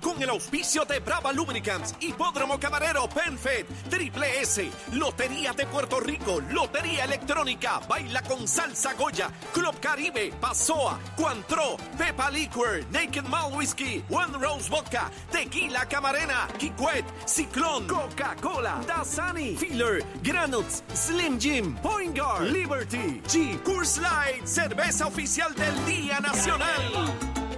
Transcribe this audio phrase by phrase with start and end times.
[0.00, 6.40] Con el auspicio de Brava Lubricants, Hipódromo Camarero, PenFed, Triple S, Lotería de Puerto Rico,
[6.50, 14.02] Lotería Electrónica, Baila con Salsa Goya, Club Caribe, Pasoa, Cuantro, Pepa Liquor, Naked Malt Whiskey,
[14.10, 22.50] One Rose Vodka, Tequila Camarena, Kikwet, Ciclón, Coca-Cola, Dasani, Filler, Granuts, Slim Jim, Point Guard,
[22.50, 27.51] Liberty, G, Coors Light, cerveza oficial del Día Nacional.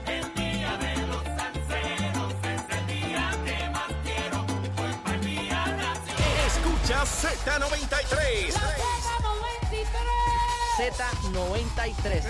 [6.85, 8.53] Escucha Z93.
[10.77, 12.25] Z93.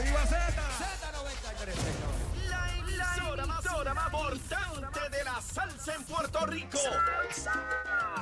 [2.48, 6.78] La emisora más, más importante de la salsa en Puerto Rico.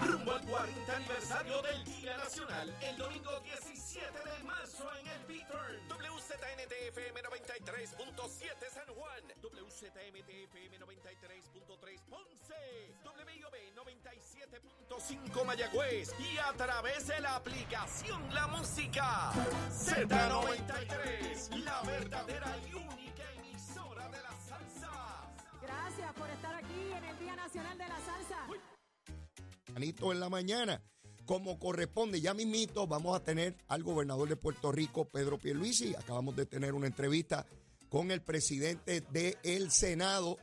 [0.06, 5.86] Rumbo al 40 aniversario del Día Nacional, el domingo 17 de marzo en el Beaturn.
[5.90, 11.51] WZNTFM 93.7 San Juan, WZMTFM 93.3 Ponce,
[13.04, 19.32] WIOB 97.5 Mayagüez y a través de la aplicación La Música.
[19.70, 24.90] Z93, la verdadera y única emisora de la salsa.
[25.62, 28.46] Gracias por estar aquí en el Día Nacional de la Salsa.
[29.74, 30.82] Anito en la mañana.
[31.24, 35.94] Como corresponde, ya mismito vamos a tener al gobernador de Puerto Rico, Pedro Pierluisi.
[35.94, 37.46] Acabamos de tener una entrevista
[37.88, 40.38] con el presidente del Senado,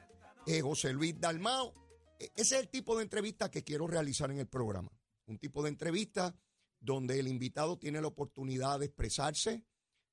[0.45, 1.73] eh, José Luis Dalmao.
[2.19, 4.91] E- Ese es el tipo de entrevista que quiero realizar en el programa.
[5.25, 6.35] Un tipo de entrevista
[6.79, 9.63] donde el invitado tiene la oportunidad de expresarse,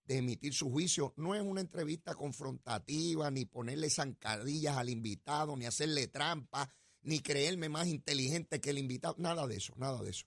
[0.05, 1.13] de emitir su juicio.
[1.17, 7.69] No es una entrevista confrontativa, ni ponerle zancadillas al invitado, ni hacerle trampa, ni creerme
[7.69, 9.15] más inteligente que el invitado.
[9.19, 10.27] Nada de eso, nada de eso.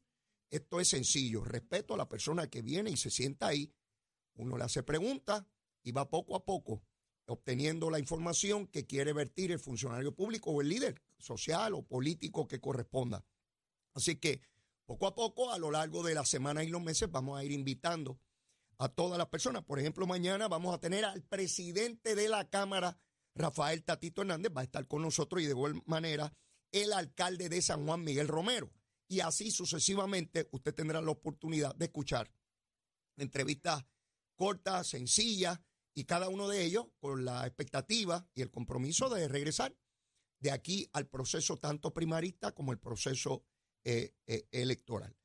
[0.50, 1.44] Esto es sencillo.
[1.44, 3.74] Respeto a la persona que viene y se sienta ahí.
[4.36, 5.46] Uno le hace preguntas
[5.84, 6.82] y va poco a poco
[7.26, 12.48] obteniendo la información que quiere vertir el funcionario público o el líder social o político
[12.48, 13.26] que corresponda.
[13.94, 14.42] Así que
[14.86, 17.52] poco a poco, a lo largo de la semana y los meses, vamos a ir
[17.52, 18.20] invitando
[18.78, 19.64] a todas las personas.
[19.64, 22.98] Por ejemplo, mañana vamos a tener al presidente de la Cámara,
[23.36, 26.34] Rafael Tatito Hernández, va a estar con nosotros y de igual manera
[26.72, 28.72] el alcalde de San Juan, Miguel Romero.
[29.08, 32.32] Y así sucesivamente usted tendrá la oportunidad de escuchar
[33.18, 33.86] entrevistas
[34.36, 35.60] cortas, sencillas,
[35.94, 39.76] y cada uno de ellos con la expectativa y el compromiso de regresar
[40.40, 43.44] de aquí al proceso tanto primarista como el proceso
[43.84, 45.16] eh, eh, electoral.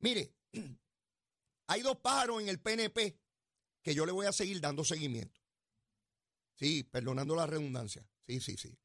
[0.00, 0.34] Mire,
[1.68, 3.18] hay dos pájaros en el PNP
[3.82, 5.40] que yo le voy a seguir dando seguimiento.
[6.56, 8.08] Sí, perdonando la redundancia.
[8.26, 8.76] Sí, sí, sí.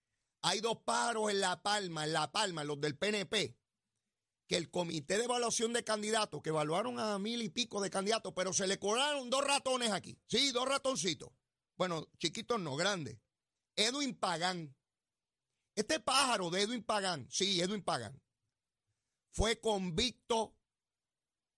[0.43, 3.55] Hay dos pájaros en La Palma, en La Palma, los del PNP,
[4.47, 8.33] que el comité de evaluación de candidatos, que evaluaron a mil y pico de candidatos,
[8.35, 10.19] pero se le cobraron dos ratones aquí.
[10.27, 11.29] Sí, dos ratoncitos.
[11.77, 13.17] Bueno, chiquitos no, grandes.
[13.75, 14.75] Edwin Pagán.
[15.75, 18.21] Este pájaro de Edwin Pagán, sí, Edwin Pagán,
[19.31, 20.55] fue convicto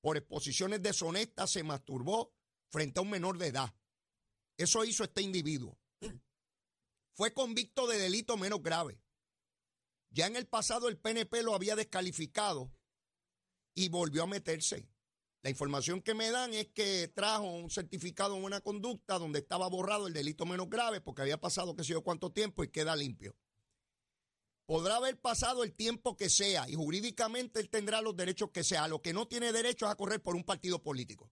[0.01, 2.35] por exposiciones deshonestas, se masturbó
[2.69, 3.73] frente a un menor de edad.
[4.57, 5.79] Eso hizo este individuo.
[7.15, 8.99] Fue convicto de delito menos grave.
[10.09, 12.71] Ya en el pasado el PNP lo había descalificado
[13.75, 14.87] y volvió a meterse.
[15.41, 19.67] La información que me dan es que trajo un certificado en buena conducta donde estaba
[19.67, 22.95] borrado el delito menos grave porque había pasado qué sé yo cuánto tiempo y queda
[22.95, 23.35] limpio.
[24.65, 28.87] Podrá haber pasado el tiempo que sea y jurídicamente él tendrá los derechos que sea.
[28.87, 31.31] Lo que no tiene derecho es a correr por un partido político.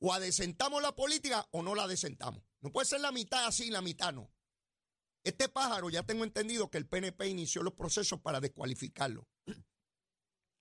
[0.00, 2.42] O adesentamos la política o no la adesentamos.
[2.60, 4.30] No puede ser la mitad así la mitad no.
[5.24, 9.26] Este pájaro ya tengo entendido que el PNP inició los procesos para descualificarlo.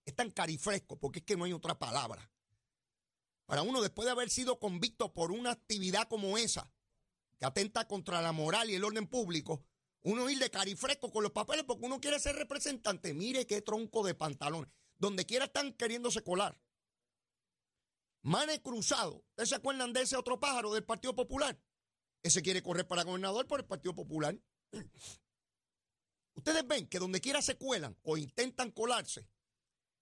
[0.06, 2.32] Es tan carifresco porque es que no hay otra palabra.
[3.46, 6.72] Para uno, después de haber sido convicto por una actividad como esa,
[7.38, 9.64] que atenta contra la moral y el orden público,
[10.04, 13.14] uno ir de carifresco con los papeles porque uno quiere ser representante.
[13.14, 14.72] Mire qué tronco de pantalones.
[14.98, 16.60] Donde quiera están queriéndose colar.
[18.24, 19.24] Mane Cruzado.
[19.30, 21.60] ¿Ustedes se acuerdan de ese otro pájaro del Partido Popular?
[22.24, 24.38] Ese quiere correr para gobernador por el Partido Popular.
[26.36, 29.28] Ustedes ven que donde quiera se cuelan o intentan colarse.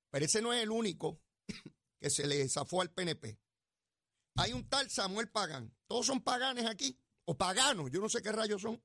[0.10, 1.22] Pero ese no es el único
[2.00, 3.40] que se le zafó al PNP.
[4.38, 5.74] Hay un tal Samuel Pagán.
[5.88, 7.00] Todos son paganes aquí.
[7.26, 7.90] O paganos.
[7.92, 8.82] Yo no sé qué rayos son.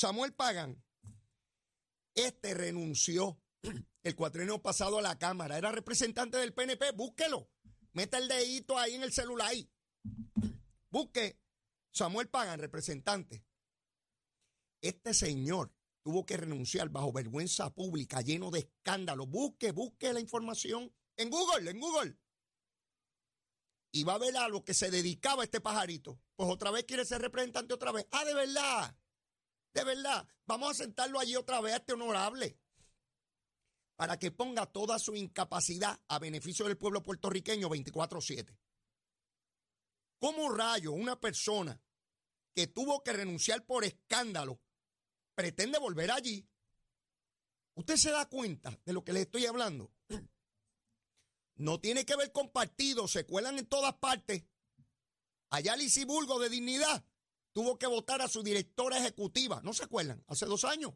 [0.00, 0.82] Samuel Pagán.
[2.14, 3.38] Este renunció
[4.02, 5.58] el cuatrenio pasado a la Cámara.
[5.58, 6.92] Era representante del PNP.
[6.92, 7.50] Búsquelo.
[7.92, 9.48] Meta el dedito ahí en el celular.
[9.48, 9.70] Ahí.
[10.88, 11.38] Busque
[11.92, 13.44] Samuel Pagan, representante.
[14.80, 15.70] Este señor
[16.02, 19.28] tuvo que renunciar bajo vergüenza pública, lleno de escándalos.
[19.28, 22.16] Busque, busque la información en Google, en Google.
[23.92, 26.18] Y va a ver a lo que se dedicaba este pajarito.
[26.36, 28.06] Pues otra vez quiere ser representante otra vez.
[28.12, 28.96] Ah, de verdad.
[29.72, 32.58] De verdad, vamos a sentarlo allí otra vez a este honorable
[33.96, 38.58] para que ponga toda su incapacidad a beneficio del pueblo puertorriqueño 24/7.
[40.18, 41.80] ¿Cómo rayo una persona
[42.54, 44.60] que tuvo que renunciar por escándalo
[45.34, 46.48] pretende volver allí?
[47.74, 49.92] ¿Usted se da cuenta de lo que le estoy hablando?
[51.54, 54.44] No tiene que ver con partidos, se cuelan en todas partes.
[55.50, 57.04] Allá Lisiburgo de Dignidad
[57.52, 60.22] tuvo que votar a su directora ejecutiva, ¿no se acuerdan?
[60.26, 60.92] Hace dos años.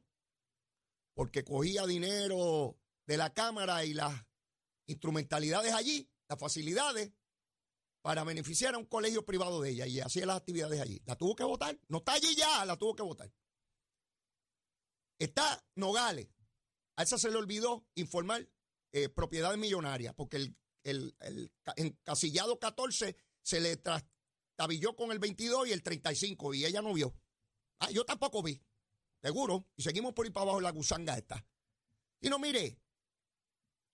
[1.14, 4.26] Porque cogía dinero de la Cámara y las
[4.86, 7.12] instrumentalidades allí, las facilidades,
[8.02, 11.00] para beneficiar a un colegio privado de ella y hacía las actividades allí.
[11.06, 11.78] La tuvo que votar.
[11.88, 13.32] No está allí ya, la tuvo que votar.
[15.18, 16.28] Está Nogales.
[16.96, 18.48] A esa se le olvidó informar
[18.92, 23.76] eh, propiedades millonarias, porque el, el, el encasillado 14 se le
[24.54, 27.14] trastabilló con el 22 y el 35 y ella no vio.
[27.80, 28.60] Ah, yo tampoco vi,
[29.20, 29.68] seguro.
[29.76, 31.44] Y seguimos por ahí para abajo la gusanga esta.
[32.20, 32.80] Y no, mire,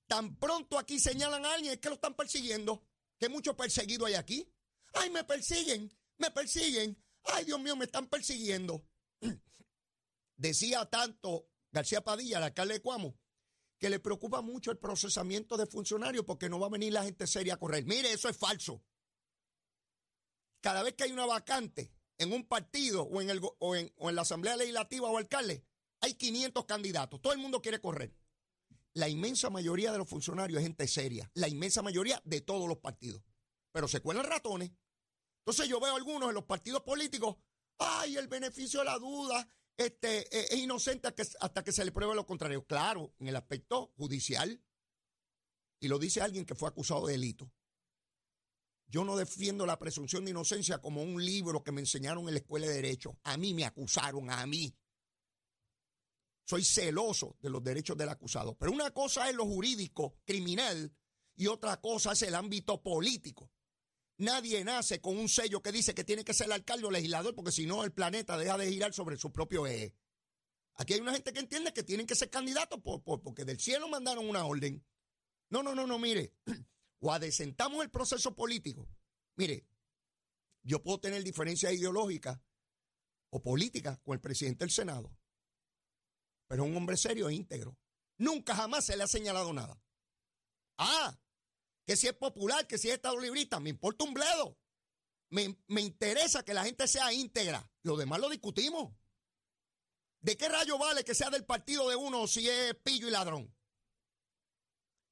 [0.07, 2.87] tan pronto aquí señalan a alguien es que lo están persiguiendo,
[3.19, 4.53] que mucho perseguido hay aquí.
[4.93, 7.03] Ay, me persiguen, me persiguen.
[7.25, 8.85] Ay, Dios mío, me están persiguiendo.
[10.37, 13.19] Decía tanto García Padilla, el alcalde de Cuamo,
[13.79, 17.27] que le preocupa mucho el procesamiento de funcionarios porque no va a venir la gente
[17.27, 17.87] seria a correr.
[17.87, 18.83] Mire, eso es falso.
[20.61, 24.23] Cada vez que hay una vacante en un partido o en, el, o en, la
[24.23, 25.65] Asamblea Legislativa o alcalde,
[26.01, 27.21] hay 500 candidatos.
[27.23, 28.15] Todo el mundo quiere correr.
[28.93, 31.31] La inmensa mayoría de los funcionarios es gente seria.
[31.35, 33.23] La inmensa mayoría de todos los partidos.
[33.73, 34.71] Pero se cuelan ratones.
[35.39, 37.37] Entonces yo veo algunos en los partidos políticos,
[37.79, 41.09] ay, el beneficio de la duda, este, eh, es inocente
[41.41, 42.67] hasta que se le pruebe lo contrario.
[42.67, 44.63] Claro, en el aspecto judicial.
[45.81, 47.51] Y lo dice alguien que fue acusado de delito.
[48.91, 52.41] Yo no defiendo la presunción de inocencia como un libro que me enseñaron en la
[52.41, 53.17] escuela de derecho.
[53.23, 54.77] A mí me acusaron, a mí.
[56.45, 58.57] Soy celoso de los derechos del acusado.
[58.57, 60.93] Pero una cosa es lo jurídico, criminal,
[61.37, 63.53] y otra cosa es el ámbito político.
[64.19, 67.53] Nadie nace con un sello que dice que tiene que ser alcalde o legislador, porque
[67.53, 69.95] si no, el planeta deja de girar sobre su propio eje.
[70.75, 73.89] Aquí hay una gente que entiende que tienen que ser candidatos por, porque del cielo
[73.89, 74.85] mandaron una orden.
[75.49, 76.35] No, no, no, no, mire.
[77.01, 78.89] O adesentamos el proceso político.
[79.37, 79.67] Mire,
[80.63, 82.39] yo puedo tener diferencias ideológicas
[83.31, 85.17] o políticas con el presidente del Senado,
[86.47, 87.79] pero es un hombre serio e íntegro.
[88.19, 89.81] Nunca jamás se le ha señalado nada.
[90.77, 91.19] Ah,
[91.87, 94.59] que si es popular, que si es estado librista, me importa un bledo.
[95.31, 97.71] Me, me, interesa que la gente sea íntegra.
[97.83, 98.93] Lo demás lo discutimos.
[100.21, 103.55] ¿De qué rayo vale que sea del partido de uno si es pillo y ladrón?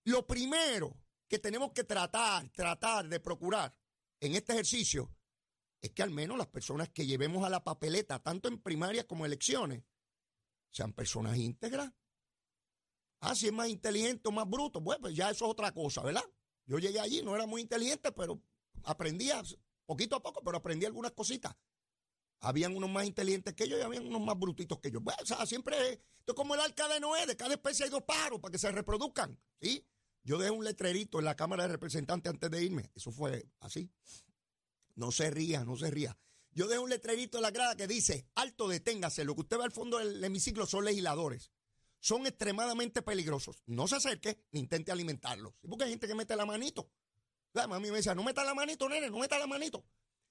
[0.05, 0.96] Lo primero
[1.28, 3.75] que tenemos que tratar, tratar de procurar
[4.20, 5.14] en este ejercicio
[5.80, 9.25] es que al menos las personas que llevemos a la papeleta, tanto en primarias como
[9.25, 9.84] elecciones,
[10.70, 11.92] sean personas íntegras.
[13.20, 16.02] Ah, si es más inteligente o más bruto, bueno, pues ya eso es otra cosa,
[16.02, 16.25] ¿verdad?
[16.66, 18.40] Yo llegué allí, no era muy inteligente, pero
[18.84, 19.42] aprendía
[19.86, 21.56] poquito a poco, pero aprendí algunas cositas.
[22.40, 25.00] Habían unos más inteligentes que yo y habían unos más brutitos que yo.
[25.00, 27.90] Bueno, o sea, siempre, esto es como el arca de Noé, de cada especie hay
[27.90, 29.84] dos pájaros para que se reproduzcan, ¿sí?
[30.28, 32.90] Yo dejé un letrerito en la Cámara de Representantes antes de irme.
[32.94, 33.90] Eso fue así.
[34.94, 36.19] No se ría, no se ría.
[36.52, 39.25] Yo dejé un letrerito en la grada que dice, alto, deténgase.
[39.25, 41.50] Lo que usted ve al fondo del hemiciclo son legisladores
[41.98, 43.62] son extremadamente peligrosos.
[43.64, 45.55] No se acerque ni intente alimentarlos.
[45.67, 46.91] Porque hay gente que mete la manito.
[47.55, 49.82] La mami me decía, no meta la manito, nene, no meta la manito.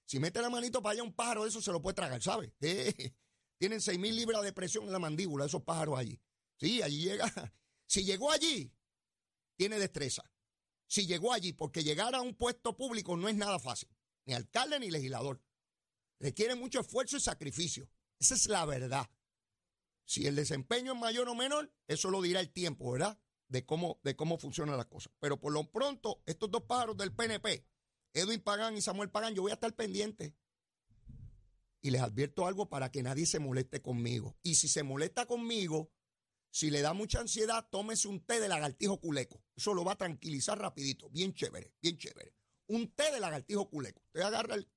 [0.06, 2.54] Si mete la manito para allá un pájaro, eso se lo puede tragar, ¿sabe?
[3.58, 6.22] tienen seis mil libras de presión en la mandíbula, esos pájaros allí.
[6.58, 7.26] Sí, allí llega.
[7.90, 8.70] Si llegó allí,
[9.58, 10.24] tiene destreza.
[10.88, 13.90] Si llegó allí, porque llegar a un puesto público no es nada fácil.
[14.26, 15.44] Ni alcalde ni legislador.
[16.20, 17.90] Requiere mucho esfuerzo y sacrificio.
[18.20, 19.10] Esa es la verdad.
[20.06, 23.20] Si el desempeño es mayor o menor, eso lo dirá el tiempo, ¿verdad?
[23.50, 25.12] De cómo, de cómo funcionan las cosas.
[25.20, 27.66] Pero por lo pronto, estos dos pájaros del PNP,
[28.14, 30.36] Edwin Pagán y Samuel Pagán, yo voy a estar pendiente.
[31.82, 34.38] Y les advierto algo para que nadie se moleste conmigo.
[34.44, 35.92] Y si se molesta conmigo,
[36.50, 39.44] si le da mucha ansiedad, tómese un té de lagartijo culeco.
[39.56, 41.10] Eso lo va a tranquilizar rapidito.
[41.10, 42.34] Bien chévere, bien chévere.
[42.68, 44.02] Un té de lagartijo culeco.
[44.08, 44.70] Usted agarra el,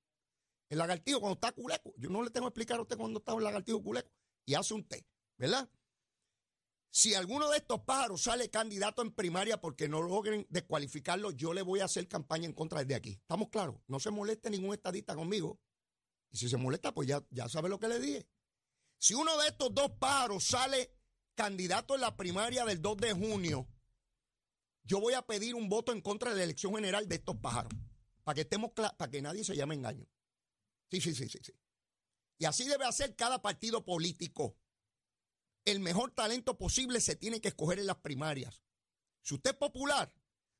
[0.68, 1.94] el lagartijo cuando está culeco.
[1.96, 4.10] Yo no le tengo que explicar a usted cuando está un lagartijo culeco.
[4.46, 5.06] Y hace un té.
[5.40, 5.70] ¿verdad?
[6.90, 11.62] Si alguno de estos pájaros sale candidato en primaria porque no logren descualificarlo, yo le
[11.62, 13.12] voy a hacer campaña en contra desde aquí.
[13.12, 13.76] ¿Estamos claros?
[13.86, 15.58] No se moleste ningún estadista conmigo.
[16.30, 18.28] Y si se molesta, pues ya, ya sabe lo que le dije.
[18.98, 20.94] Si uno de estos dos pájaros sale
[21.40, 23.66] candidato en la primaria del 2 de junio,
[24.84, 27.72] yo voy a pedir un voto en contra de la elección general de estos pájaros.
[28.24, 30.06] Para que estemos para que nadie se llame engaño.
[30.90, 31.54] Sí, sí, sí, sí, sí.
[32.36, 34.58] Y así debe hacer cada partido político.
[35.64, 38.62] El mejor talento posible se tiene que escoger en las primarias.
[39.22, 40.12] Si usted es popular,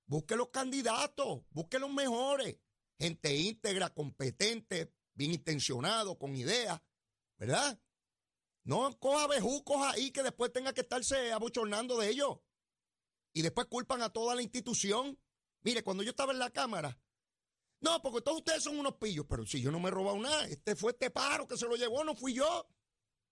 [0.06, 2.56] busque los candidatos, busque los mejores.
[2.98, 6.80] Gente íntegra, competente, bien intencionado, con ideas,
[7.36, 7.78] ¿verdad?
[8.64, 12.38] No coja bejucos ahí que después tenga que estarse abochornando de ellos.
[13.32, 15.18] Y después culpan a toda la institución.
[15.62, 16.98] Mire, cuando yo estaba en la Cámara,
[17.80, 20.46] no, porque todos ustedes son unos pillos, pero si yo no me he robado nada,
[20.46, 22.68] este fue este paro que se lo llevó, no fui yo.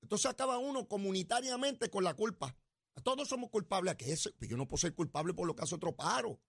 [0.01, 2.57] Entonces acaba uno comunitariamente con la culpa.
[3.03, 5.63] Todos somos culpables a que ese, pues yo no puedo ser culpable por lo que
[5.63, 6.41] hace otro paro.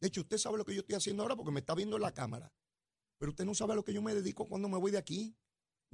[0.00, 2.02] De hecho, usted sabe lo que yo estoy haciendo ahora porque me está viendo en
[2.02, 2.52] la cámara.
[3.18, 5.36] Pero usted no sabe a lo que yo me dedico cuando me voy de aquí.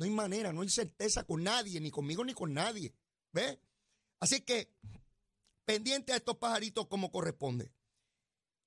[0.03, 2.93] No hay manera, no hay certeza con nadie, ni conmigo ni con nadie.
[3.33, 3.61] ¿Ve?
[4.19, 4.75] Así que,
[5.65, 7.73] pendiente a estos pajaritos como corresponde.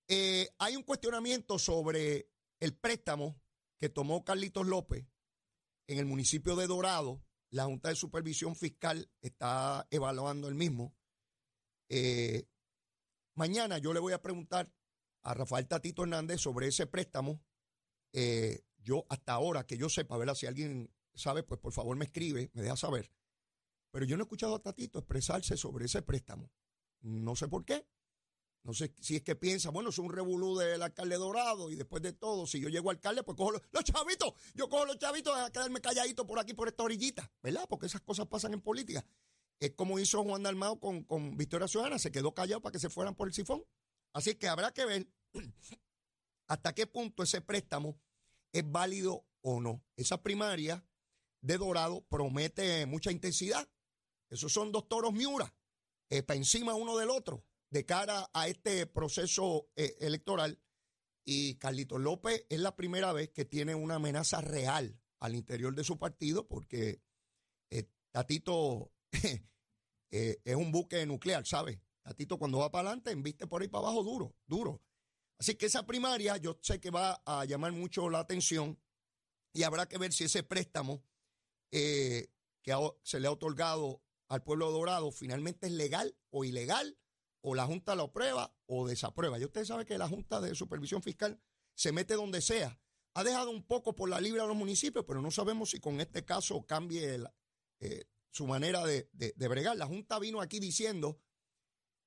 [0.07, 3.37] Eh, hay un cuestionamiento sobre el préstamo
[3.77, 5.05] que tomó Carlitos López
[5.87, 7.21] en el municipio de Dorado.
[7.49, 10.95] La Junta de Supervisión Fiscal está evaluando el mismo.
[11.89, 12.47] Eh,
[13.33, 14.71] mañana yo le voy a preguntar
[15.23, 17.43] a Rafael Tatito Hernández sobre ese préstamo.
[18.13, 22.05] Eh, yo hasta ahora que yo sepa, ver si alguien sabe, pues por favor me
[22.05, 23.11] escribe, me deja saber.
[23.91, 26.51] Pero yo no he escuchado a Tatito expresarse sobre ese préstamo.
[27.01, 27.87] No sé por qué.
[28.65, 32.01] No sé si es que piensa, bueno, es un revolú del alcalde Dorado y después
[32.01, 35.51] de todo, si yo llego alcalde, pues cojo los, chavitos, yo cojo los chavitos a
[35.51, 37.67] quedarme calladito por aquí, por esta orillita, ¿verdad?
[37.69, 39.05] Porque esas cosas pasan en política.
[39.59, 42.89] Es como hizo Juan Dalmao con, con Victoria Ciudadana, se quedó callado para que se
[42.89, 43.63] fueran por el sifón.
[44.13, 45.07] Así que habrá que ver
[46.47, 47.99] hasta qué punto ese préstamo
[48.51, 49.83] es válido o no.
[49.95, 50.83] Esa primaria
[51.45, 53.69] de Dorado promete mucha intensidad.
[54.29, 55.53] Esos son dos toros miura,
[56.09, 60.59] eh, para encima uno del otro, de cara a este proceso eh, electoral.
[61.23, 65.83] Y Carlitos López es la primera vez que tiene una amenaza real al interior de
[65.83, 67.01] su partido, porque
[67.69, 68.91] eh, Tatito
[70.09, 71.79] es un buque nuclear, ¿sabes?
[72.01, 74.81] Tatito cuando va para adelante, enviste por ahí para abajo duro, duro.
[75.37, 78.79] Así que esa primaria yo sé que va a llamar mucho la atención
[79.53, 81.03] y habrá que ver si ese préstamo
[81.77, 82.29] eh,
[82.61, 86.97] que se le ha otorgado al pueblo dorado finalmente es legal o ilegal,
[87.41, 89.37] o la Junta lo aprueba o desaprueba.
[89.37, 91.37] Y usted sabe que la Junta de Supervisión Fiscal
[91.73, 92.79] se mete donde sea.
[93.13, 95.99] Ha dejado un poco por la libre a los municipios, pero no sabemos si con
[95.99, 97.21] este caso cambie
[97.81, 99.75] eh, su manera de, de bregar.
[99.75, 101.19] La Junta vino aquí diciendo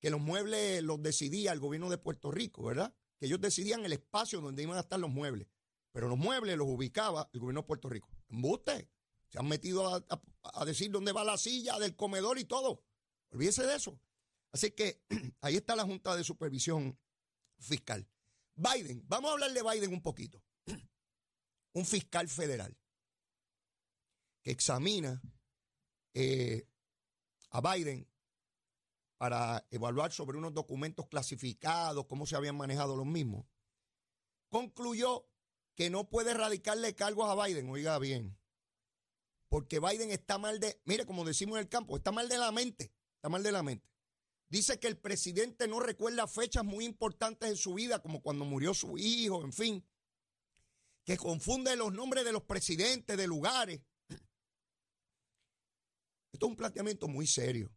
[0.00, 2.94] que los muebles los decidía el gobierno de Puerto Rico, ¿verdad?
[3.18, 5.48] Que ellos decidían el espacio donde iban a estar los muebles.
[5.92, 8.08] Pero los muebles los ubicaba el gobierno de Puerto Rico.
[8.30, 8.88] Embuste.
[9.28, 12.82] Se han metido a, decir dónde va la silla del comedor y todo.
[13.30, 14.00] Olvídese de eso.
[14.52, 15.02] Así que
[15.40, 16.98] ahí está la Junta de Supervisión
[17.58, 18.08] Fiscal.
[18.54, 20.42] Biden, vamos a hablar de Biden un poquito.
[21.74, 22.76] Un fiscal federal
[24.42, 25.20] que examina
[26.14, 26.66] eh,
[27.50, 28.08] a Biden
[29.18, 33.46] para evaluar sobre unos documentos clasificados, cómo se habían manejado los mismos,
[34.48, 35.28] concluyó
[35.74, 38.37] que no puede radicarle cargos a Biden, oiga bien,
[39.48, 42.52] porque Biden está mal de, mire, como decimos en el campo, está mal de la
[42.52, 43.88] mente, está mal de la mente.
[44.50, 48.72] Dice que el presidente no recuerda fechas muy importantes en su vida, como cuando murió
[48.72, 49.84] su hijo, en fin,
[51.04, 53.80] que confunde los nombres de los presidentes, de lugares.
[56.32, 57.70] Esto es un planteamiento muy serio.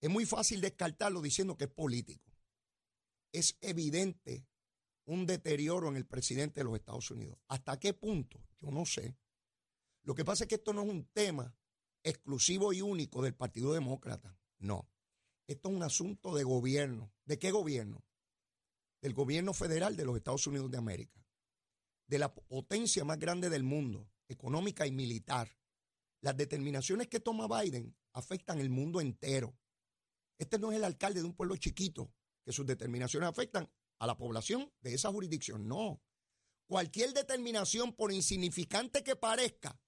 [0.00, 2.30] Es muy fácil descartarlo diciendo que es político.
[3.32, 4.46] Es evidente
[5.04, 7.38] un deterioro en el presidente de los Estados Unidos.
[7.48, 8.40] ¿Hasta qué punto?
[8.60, 9.16] Yo no sé.
[10.02, 11.54] Lo que pasa es que esto no es un tema
[12.02, 14.38] exclusivo y único del Partido Demócrata.
[14.58, 14.88] No.
[15.46, 17.12] Esto es un asunto de gobierno.
[17.24, 18.04] ¿De qué gobierno?
[19.02, 21.26] Del gobierno federal de los Estados Unidos de América.
[22.06, 25.56] De la potencia más grande del mundo, económica y militar.
[26.20, 29.56] Las determinaciones que toma Biden afectan el mundo entero.
[30.38, 32.12] Este no es el alcalde de un pueblo chiquito,
[32.44, 35.68] que sus determinaciones afectan a la población de esa jurisdicción.
[35.68, 36.02] No.
[36.66, 39.78] Cualquier determinación, por insignificante que parezca,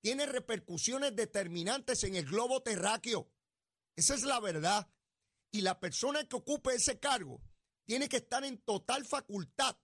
[0.00, 3.30] tiene repercusiones determinantes en el globo terráqueo.
[3.96, 4.88] Esa es la verdad.
[5.52, 7.42] Y la persona que ocupe ese cargo
[7.84, 9.76] tiene que estar en total facultad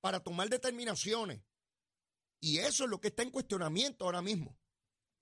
[0.00, 1.42] para tomar determinaciones.
[2.40, 4.58] Y eso es lo que está en cuestionamiento ahora mismo.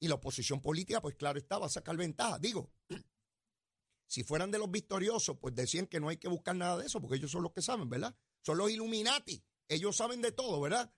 [0.00, 2.38] Y la oposición política, pues claro está, va a sacar ventaja.
[2.40, 2.72] Digo,
[4.08, 7.00] si fueran de los victoriosos, pues decían que no hay que buscar nada de eso,
[7.00, 8.16] porque ellos son los que saben, ¿verdad?
[8.44, 9.44] Son los Illuminati.
[9.68, 10.92] Ellos saben de todo, ¿verdad?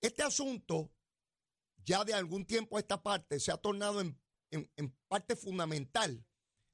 [0.00, 0.92] Este asunto
[1.86, 4.20] ya de algún tiempo esta parte se ha tornado en,
[5.08, 6.26] parte fundamental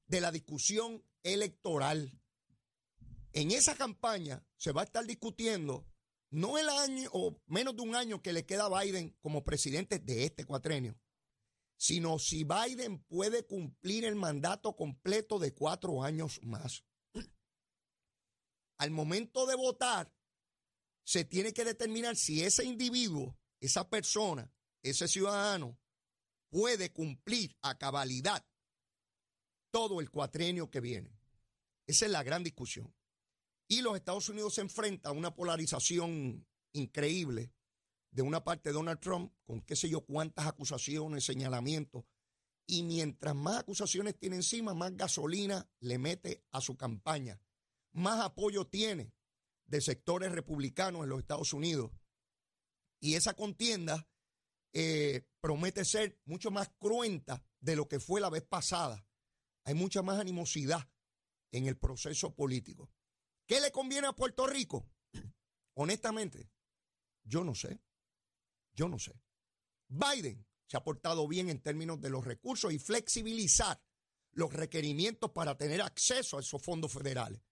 [0.07, 2.19] de la discusión electoral.
[3.33, 5.87] En esa campaña se va a estar discutiendo
[6.31, 9.99] no el año o menos de un año que le queda a Biden como presidente
[9.99, 10.99] de este cuatrenio,
[11.77, 16.85] sino si Biden puede cumplir el mandato completo de cuatro años más.
[18.79, 20.11] Al momento de votar,
[21.05, 24.51] se tiene que determinar si ese individuo, esa persona,
[24.83, 25.79] ese ciudadano,
[26.51, 28.45] puede cumplir a cabalidad
[29.71, 31.19] todo el cuatrienio que viene.
[31.87, 32.95] Esa es la gran discusión.
[33.69, 37.53] Y los Estados Unidos se enfrenta a una polarización increíble
[38.11, 42.05] de una parte de Donald Trump con qué sé yo cuántas acusaciones, señalamientos.
[42.67, 47.41] Y mientras más acusaciones tiene encima, más gasolina le mete a su campaña.
[47.93, 49.13] Más apoyo tiene
[49.67, 51.91] de sectores republicanos en los Estados Unidos.
[53.01, 54.07] Y esa contienda
[54.73, 59.07] eh, promete ser mucho más cruenta de lo que fue la vez pasada.
[59.65, 60.91] Hay mucha más animosidad
[61.53, 62.91] en el proceso político.
[63.47, 64.89] ¿Qué le conviene a Puerto Rico?
[65.75, 66.51] Honestamente,
[67.25, 67.81] yo no sé.
[68.75, 69.21] Yo no sé.
[69.89, 73.83] Biden se ha portado bien en términos de los recursos y flexibilizar
[74.33, 77.43] los requerimientos para tener acceso a esos fondos federales.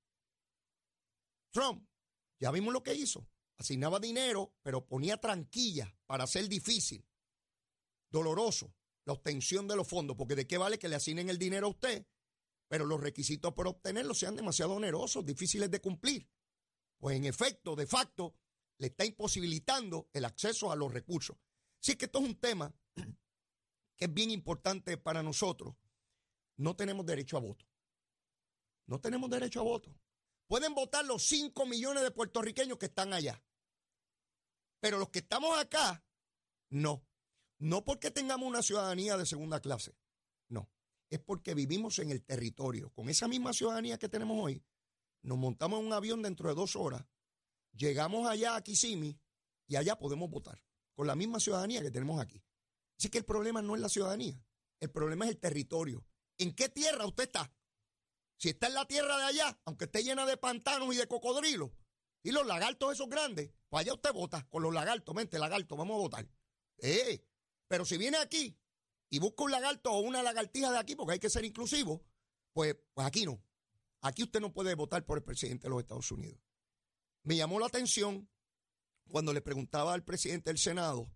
[1.50, 1.86] Trump,
[2.38, 3.28] ya vimos lo que hizo.
[3.58, 7.06] Asignaba dinero, pero ponía tranquilla para hacer difícil,
[8.10, 8.74] doloroso,
[9.04, 11.70] la obtención de los fondos, porque de qué vale que le asignen el dinero a
[11.70, 12.06] usted,
[12.68, 16.28] pero los requisitos para obtenerlo sean demasiado onerosos, difíciles de cumplir.
[16.98, 18.36] Pues en efecto, de facto,
[18.78, 21.36] le está imposibilitando el acceso a los recursos.
[21.82, 22.72] Así que esto es un tema
[23.96, 25.74] que es bien importante para nosotros.
[26.56, 27.66] No tenemos derecho a voto.
[28.86, 29.94] No tenemos derecho a voto.
[30.46, 33.42] Pueden votar los 5 millones de puertorriqueños que están allá.
[34.80, 36.04] Pero los que estamos acá,
[36.70, 37.06] no.
[37.60, 39.94] No porque tengamos una ciudadanía de segunda clase.
[40.48, 40.68] No.
[41.08, 42.90] Es porque vivimos en el territorio.
[42.90, 44.64] Con esa misma ciudadanía que tenemos hoy,
[45.22, 47.04] nos montamos en un avión dentro de dos horas
[47.72, 49.18] Llegamos allá a Kissimmee
[49.66, 50.62] y allá podemos votar
[50.94, 52.42] con la misma ciudadanía que tenemos aquí.
[52.98, 54.42] Así que el problema no es la ciudadanía,
[54.80, 56.04] el problema es el territorio.
[56.38, 57.52] ¿En qué tierra usted está?
[58.36, 61.70] Si está en la tierra de allá, aunque esté llena de pantanos y de cocodrilos,
[62.22, 65.94] y los lagartos esos grandes, pues allá usted vota con los lagartos, mente, lagarto, vamos
[65.94, 66.28] a votar.
[66.78, 67.22] Eh,
[67.70, 68.58] pero si viene aquí
[69.10, 72.04] y busca un lagarto o una lagartija de aquí, porque hay que ser inclusivo,
[72.52, 73.40] pues, pues aquí no.
[74.00, 76.40] Aquí usted no puede votar por el presidente de los Estados Unidos.
[77.22, 78.28] Me llamó la atención
[79.08, 81.14] cuando le preguntaba al presidente del Senado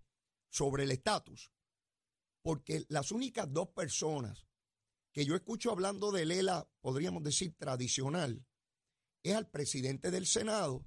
[0.48, 1.50] sobre el estatus,
[2.40, 4.46] porque las únicas dos personas
[5.10, 8.46] que yo escucho hablando de Lela, podríamos decir tradicional,
[9.24, 10.86] es al presidente del Senado,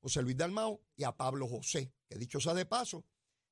[0.00, 3.06] José Luis Dalmao, y a Pablo José, que dicho sea de paso,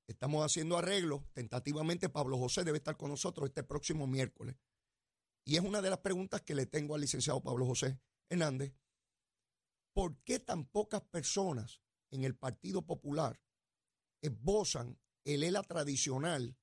[0.07, 4.57] estamos haciendo arreglos, tentativamente Pablo José debe estar con nosotros este próximo miércoles.
[5.45, 8.75] Y es una de las preguntas que le tengo al licenciado Pablo José Hernández,
[9.95, 13.41] ¿Por qué tan pocas personas en el Partido Popular
[14.21, 16.59] esbozan el ELA tradicional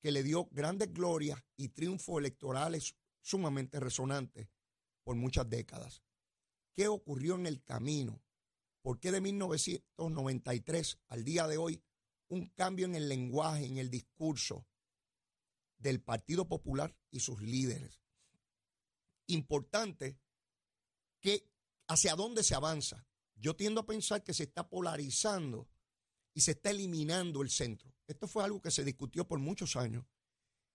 [0.00, 4.48] que le dio grandes glorias y triunfos electorales sumamente resonantes
[5.04, 6.02] por muchas décadas?
[6.74, 8.22] ¿Qué ocurrió en el camino?
[8.80, 11.84] ¿Por qué de 1993 al día de hoy
[12.32, 14.66] un cambio en el lenguaje, en el discurso
[15.76, 18.02] del Partido Popular y sus líderes?
[19.26, 20.18] Importante
[21.20, 21.50] que
[21.88, 23.06] hacia dónde se avanza.
[23.34, 25.68] Yo tiendo a pensar que se está polarizando
[26.32, 27.94] y se está eliminando el centro.
[28.06, 30.06] Esto fue algo que se discutió por muchos años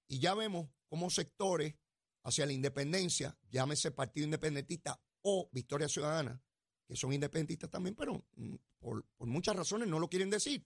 [0.08, 1.76] y ya vemos cómo sectores
[2.24, 6.39] hacia la independencia, llámese Partido Independentista o Victoria Ciudadana,
[6.86, 10.65] que son independentistas también, pero mm, por, por muchas razones no lo quieren decir,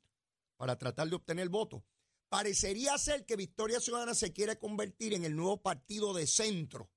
[0.62, 1.82] para tratar de obtener votos.
[2.30, 6.92] Parecería ser que Victoria Ciudadana se quiere convertir en el nuevo partido de centro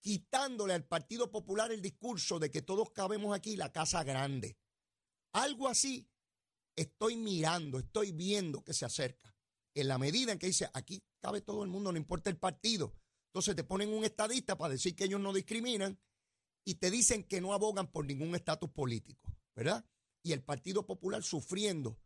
[0.00, 4.56] quitándole al Partido Popular el discurso de que todos cabemos aquí la casa grande.
[5.32, 6.08] Algo así
[6.76, 9.34] estoy mirando, estoy viendo que se acerca.
[9.74, 12.94] En la medida en que dice, aquí cabe todo el mundo, no importa el partido.
[13.30, 15.98] Entonces te ponen un estadista para decir que ellos no discriminan
[16.64, 19.84] y te dicen que no abogan por ningún estatus político, ¿verdad?
[20.22, 21.98] Y el Partido Popular sufriendo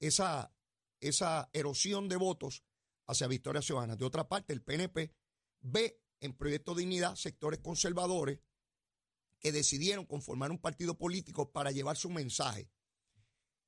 [0.00, 0.54] esa,
[1.00, 2.64] esa erosión de votos
[3.06, 3.96] hacia Victoria Ciudadana.
[3.96, 5.14] De otra parte, el PNP
[5.60, 8.40] ve en Proyecto Dignidad sectores conservadores
[9.38, 12.70] que decidieron conformar un partido político para llevar su mensaje.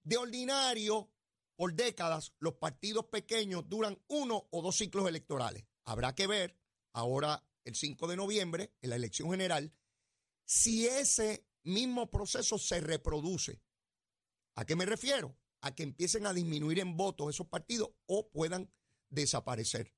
[0.03, 1.12] De ordinario,
[1.55, 5.64] por décadas, los partidos pequeños duran uno o dos ciclos electorales.
[5.85, 6.59] Habrá que ver
[6.93, 9.73] ahora el 5 de noviembre, en la elección general,
[10.45, 13.62] si ese mismo proceso se reproduce.
[14.57, 15.37] ¿A qué me refiero?
[15.61, 18.73] A que empiecen a disminuir en votos esos partidos o puedan
[19.11, 19.94] desaparecer.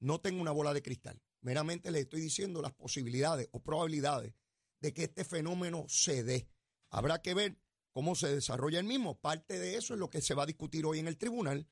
[0.00, 1.22] No tengo una bola de cristal.
[1.40, 4.34] Meramente le estoy diciendo las posibilidades o probabilidades
[4.80, 6.48] de que este fenómeno se dé.
[6.90, 7.60] Habrá que ver
[7.92, 9.20] cómo se desarrolla el mismo.
[9.20, 11.68] Parte de eso es lo que se va a discutir hoy en el tribunal,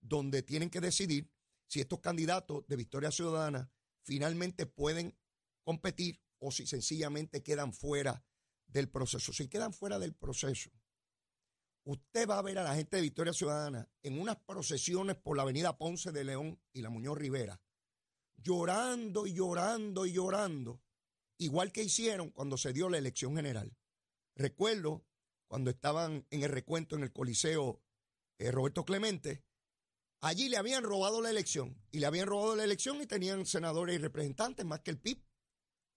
[0.00, 1.30] donde tienen que decidir
[1.66, 3.70] si estos candidatos de Victoria Ciudadana
[4.02, 5.18] finalmente pueden
[5.62, 8.24] competir o si sencillamente quedan fuera
[8.66, 9.32] del proceso.
[9.32, 10.70] Si quedan fuera del proceso,
[11.84, 15.42] usted va a ver a la gente de Victoria Ciudadana en unas procesiones por la
[15.42, 17.60] avenida Ponce de León y la Muñoz Rivera,
[18.36, 20.82] llorando y llorando y llorando,
[21.38, 23.76] igual que hicieron cuando se dio la elección general.
[24.34, 25.06] Recuerdo
[25.46, 27.82] cuando estaban en el recuento en el Coliseo
[28.38, 29.44] eh, Roberto Clemente,
[30.20, 33.94] allí le habían robado la elección y le habían robado la elección y tenían senadores
[33.94, 35.22] y representantes más que el PIB.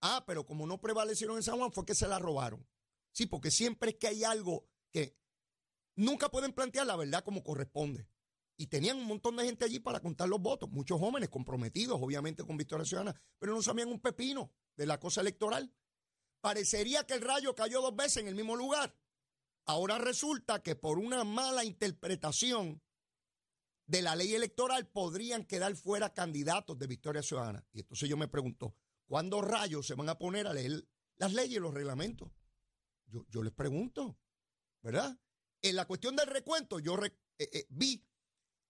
[0.02, 2.68] Ah, pero como no prevalecieron en San Juan fue que se la robaron.
[3.12, 5.18] Sí, porque siempre es que hay algo que
[5.98, 8.08] nunca pueden plantear la verdad como corresponde.
[8.56, 12.44] Y tenían un montón de gente allí para contar los votos, muchos jóvenes comprometidos, obviamente,
[12.44, 15.72] con Victoria Ciudadana, pero no sabían un pepino de la cosa electoral.
[16.42, 18.96] Parecería que el rayo cayó dos veces en el mismo lugar.
[19.66, 22.82] Ahora resulta que por una mala interpretación
[23.86, 27.66] de la ley electoral podrían quedar fuera candidatos de Victoria Ciudadana.
[27.74, 31.58] Y entonces yo me pregunto, ¿cuándo rayos se van a poner a leer las leyes
[31.58, 32.32] y los reglamentos?
[33.08, 34.18] Yo, yo les pregunto,
[34.82, 35.18] ¿verdad?
[35.70, 38.02] En la cuestión del recuento, yo eh, eh, vi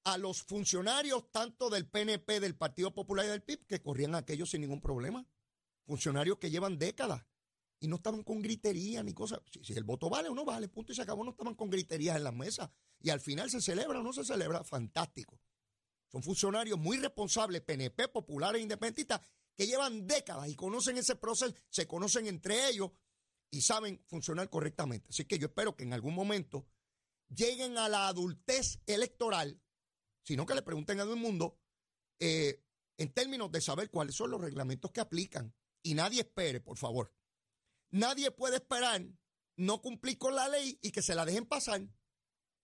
[0.06, 4.50] a los funcionarios tanto del PNP, del Partido Popular y del PIB que corrían aquellos
[4.50, 5.24] sin ningún problema.
[5.86, 7.24] Funcionarios que llevan décadas
[7.80, 9.42] y no estaban con gritería ni cosas.
[9.62, 12.18] Si, el voto vale o no vale, punto y se acabó, no estaban con griterías
[12.18, 12.72] en las mesas.
[13.00, 15.40] Y al final se celebra o no se celebra, fantástico.
[16.12, 19.22] Son funcionarios muy responsables, PNP, populares, independentistas,
[19.56, 22.90] que llevan décadas y conocen ese proceso, se conocen entre ellos
[23.52, 25.10] y saben funcionar correctamente.
[25.10, 26.66] Así que yo espero que en algún momento
[27.30, 29.62] lleguen a la adultez electoral,
[30.24, 31.60] sino que le pregunten a todo el mundo
[32.20, 32.64] eh,
[32.98, 35.54] en términos de saber cuáles son los reglamentos que aplican.
[35.84, 37.14] Y nadie espere, por favor.
[37.92, 39.06] Nadie puede esperar
[39.56, 41.88] no cumplir con la ley y que se la dejen pasar.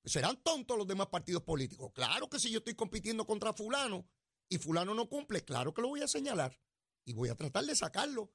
[0.06, 1.91] Serán tontos los demás partidos políticos.
[1.93, 4.10] Claro que si yo estoy compitiendo contra fulano
[4.49, 6.60] y fulano no cumple, claro que lo voy a señalar
[7.06, 8.34] y voy a tratar de sacarlo.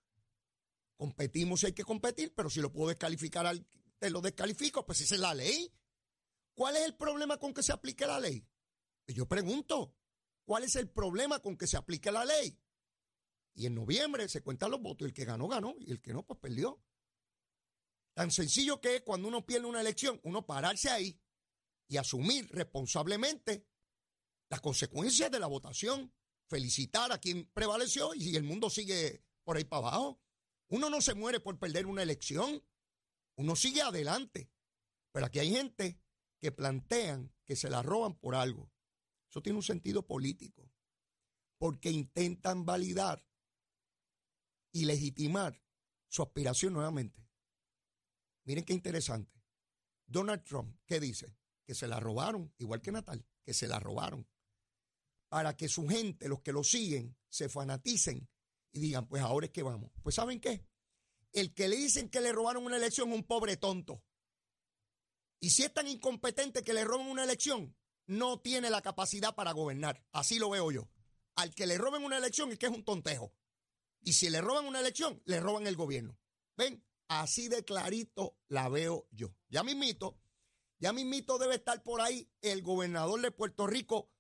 [0.96, 3.54] Competimos si hay que competir, pero si lo puedo descalificar,
[3.98, 5.72] te lo descalifico, pues esa es la ley.
[6.58, 8.44] ¿Cuál es el problema con que se aplique la ley?
[9.06, 9.94] Yo pregunto,
[10.44, 12.60] ¿cuál es el problema con que se aplique la ley?
[13.54, 16.12] Y en noviembre se cuentan los votos y el que ganó, ganó y el que
[16.12, 16.82] no, pues perdió.
[18.12, 21.16] Tan sencillo que es cuando uno pierde una elección, uno pararse ahí
[21.86, 23.64] y asumir responsablemente
[24.48, 26.12] las consecuencias de la votación,
[26.48, 30.20] felicitar a quien prevaleció y el mundo sigue por ahí para abajo.
[30.70, 32.66] Uno no se muere por perder una elección,
[33.36, 34.50] uno sigue adelante.
[35.12, 36.00] Pero aquí hay gente
[36.40, 38.70] que plantean que se la roban por algo.
[39.28, 40.70] Eso tiene un sentido político,
[41.58, 43.26] porque intentan validar
[44.72, 45.62] y legitimar
[46.08, 47.28] su aspiración nuevamente.
[48.44, 49.42] Miren qué interesante.
[50.06, 51.36] Donald Trump, ¿qué dice?
[51.66, 54.26] Que se la robaron, igual que Natal, que se la robaron.
[55.28, 58.26] Para que su gente, los que lo siguen, se fanaticen
[58.72, 59.90] y digan, pues ahora es que vamos.
[60.02, 60.66] Pues ¿saben qué?
[61.32, 64.02] El que le dicen que le robaron una elección es un pobre tonto.
[65.40, 69.52] Y si es tan incompetente que le roban una elección, no tiene la capacidad para
[69.52, 70.04] gobernar.
[70.12, 70.88] Así lo veo yo.
[71.36, 73.32] Al que le roben una elección es que es un tontejo.
[74.00, 76.18] Y si le roban una elección, le roban el gobierno.
[76.56, 76.84] ¿Ven?
[77.08, 79.34] Así de clarito la veo yo.
[79.48, 80.18] Ya mismito,
[80.78, 84.10] ya mismito debe estar por ahí el gobernador de Puerto Rico,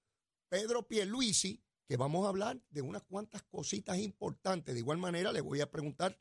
[0.48, 4.74] Pedro Pierluisi, que vamos a hablar de unas cuantas cositas importantes.
[4.74, 6.20] De igual manera, le voy a preguntar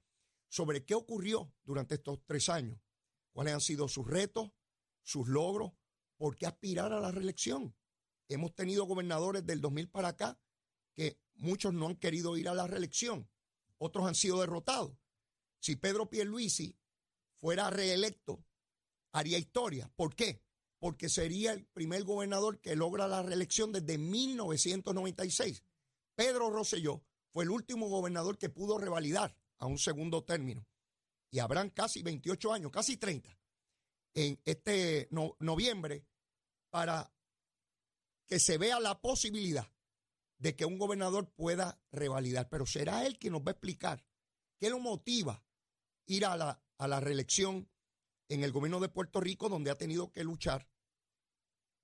[0.49, 2.79] sobre qué ocurrió durante estos tres años,
[3.33, 4.51] cuáles han sido sus retos,
[5.07, 5.71] sus logros,
[6.17, 7.73] por qué aspirar a la reelección.
[8.27, 10.37] Hemos tenido gobernadores del 2000 para acá
[10.93, 13.29] que muchos no han querido ir a la reelección,
[13.77, 14.97] otros han sido derrotados.
[15.59, 16.77] Si Pedro Pierluisi
[17.35, 18.43] fuera reelecto,
[19.13, 19.89] haría historia.
[19.95, 20.43] ¿Por qué?
[20.77, 25.63] Porque sería el primer gobernador que logra la reelección desde 1996.
[26.15, 30.67] Pedro Rosselló fue el último gobernador que pudo revalidar a un segundo término.
[31.31, 33.36] Y habrán casi 28 años, casi 30,
[34.13, 36.05] en este noviembre
[36.69, 37.13] para
[38.25, 39.71] que se vea la posibilidad
[40.37, 42.49] de que un gobernador pueda revalidar.
[42.49, 44.05] Pero será él quien nos va a explicar
[44.59, 45.43] qué lo motiva
[46.05, 47.69] ir a la, a la reelección
[48.29, 50.69] en el gobierno de Puerto Rico, donde ha tenido que luchar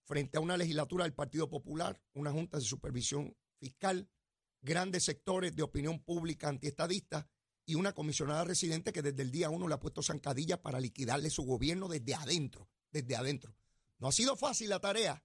[0.04, 4.10] frente a una legislatura del Partido Popular, una junta de supervisión fiscal,
[4.62, 7.30] grandes sectores de opinión pública antiestadista
[7.66, 11.30] y una comisionada residente que desde el día uno le ha puesto zancadilla para liquidarle
[11.30, 13.56] su gobierno desde adentro, desde adentro.
[14.00, 15.24] No ha sido fácil la tarea,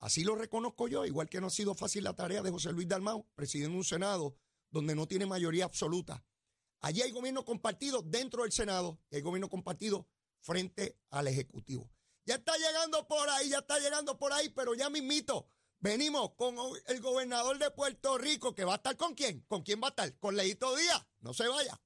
[0.00, 2.88] así lo reconozco yo, igual que no ha sido fácil la tarea de José Luis
[2.88, 4.36] Dalmau, presidiendo un Senado
[4.70, 6.24] donde no tiene mayoría absoluta.
[6.80, 10.08] Allí hay gobierno compartido dentro del Senado y hay gobierno compartido
[10.40, 11.90] frente al Ejecutivo.
[12.24, 15.48] Ya está llegando por ahí, ya está llegando por ahí, pero ya mismito
[15.80, 19.44] Venimos con el gobernador de Puerto Rico, que va a estar con quién.
[19.48, 20.12] ¿Con quién va a estar?
[20.18, 21.06] Con Leito Díaz.
[21.20, 21.80] No se vaya.